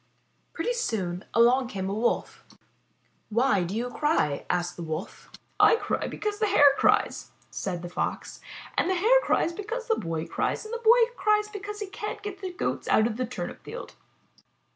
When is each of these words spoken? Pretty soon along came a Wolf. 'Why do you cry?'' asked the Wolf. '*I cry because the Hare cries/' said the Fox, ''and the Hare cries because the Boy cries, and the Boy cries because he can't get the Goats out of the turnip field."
Pretty 0.53 0.73
soon 0.73 1.25
along 1.31 1.67
came 1.67 1.87
a 1.87 1.93
Wolf. 1.93 2.43
'Why 3.29 3.61
do 3.61 3.75
you 3.75 3.91
cry?'' 3.91 4.47
asked 4.49 4.75
the 4.75 4.81
Wolf. 4.81 5.29
'*I 5.59 5.75
cry 5.75 6.07
because 6.07 6.39
the 6.39 6.47
Hare 6.47 6.73
cries/' 6.75 7.27
said 7.51 7.83
the 7.83 7.87
Fox, 7.87 8.41
''and 8.79 8.89
the 8.89 8.95
Hare 8.95 9.21
cries 9.21 9.53
because 9.53 9.87
the 9.87 9.95
Boy 9.95 10.25
cries, 10.25 10.65
and 10.65 10.73
the 10.73 10.79
Boy 10.79 11.11
cries 11.15 11.49
because 11.49 11.81
he 11.81 11.85
can't 11.87 12.23
get 12.23 12.41
the 12.41 12.51
Goats 12.51 12.87
out 12.87 13.05
of 13.05 13.17
the 13.17 13.27
turnip 13.27 13.63
field." 13.63 13.93